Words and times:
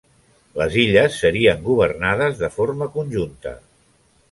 Les 0.61 0.77
illes 0.83 1.17
serien 1.25 1.61
governades 1.67 2.41
de 2.41 2.51
forma 2.57 2.91
conjunta. 2.99 3.57